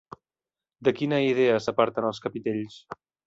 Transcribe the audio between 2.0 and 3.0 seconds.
els capitells?